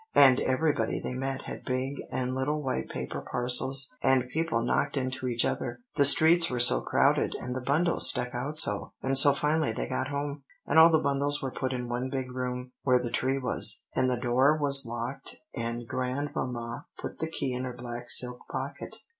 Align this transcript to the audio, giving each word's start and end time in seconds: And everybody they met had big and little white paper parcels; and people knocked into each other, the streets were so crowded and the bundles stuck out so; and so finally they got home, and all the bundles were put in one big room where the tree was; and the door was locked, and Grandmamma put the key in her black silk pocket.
And 0.15 0.39
everybody 0.39 0.99
they 0.99 1.13
met 1.13 1.43
had 1.43 1.63
big 1.63 2.01
and 2.09 2.33
little 2.33 2.59
white 2.59 2.89
paper 2.89 3.21
parcels; 3.21 3.93
and 4.01 4.27
people 4.29 4.63
knocked 4.63 4.97
into 4.97 5.27
each 5.27 5.45
other, 5.45 5.77
the 5.95 6.05
streets 6.05 6.49
were 6.49 6.59
so 6.59 6.81
crowded 6.81 7.35
and 7.39 7.55
the 7.55 7.61
bundles 7.61 8.09
stuck 8.09 8.33
out 8.33 8.57
so; 8.57 8.93
and 9.03 9.15
so 9.15 9.31
finally 9.31 9.73
they 9.73 9.87
got 9.87 10.07
home, 10.07 10.41
and 10.65 10.79
all 10.79 10.89
the 10.91 11.03
bundles 11.03 11.39
were 11.43 11.51
put 11.51 11.71
in 11.71 11.87
one 11.87 12.09
big 12.09 12.31
room 12.31 12.71
where 12.81 12.97
the 12.97 13.11
tree 13.11 13.37
was; 13.37 13.83
and 13.95 14.09
the 14.09 14.19
door 14.19 14.57
was 14.59 14.87
locked, 14.87 15.35
and 15.55 15.87
Grandmamma 15.87 16.87
put 16.97 17.19
the 17.19 17.29
key 17.29 17.53
in 17.53 17.63
her 17.63 17.77
black 17.77 18.09
silk 18.09 18.39
pocket. 18.51 18.95